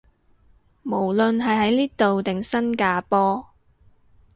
[0.81, 3.51] 無論係喺呢度定新加坡